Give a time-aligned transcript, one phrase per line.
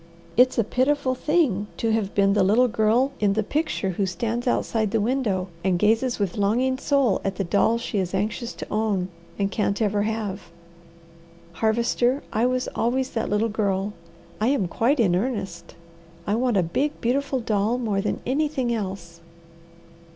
[0.35, 4.47] It's a pitiful thing to have been the little girl in the picture who stands
[4.47, 8.67] outside the window and gazes with longing soul at the doll she is anxious to
[8.71, 10.49] own and can't ever have.
[11.53, 13.93] Harvester, I was always that little girl.
[14.39, 15.75] I am quite in earnest.
[16.25, 19.21] I want a big, beautiful doll more than anything else."